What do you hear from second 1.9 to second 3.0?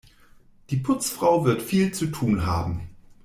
zu tun haben.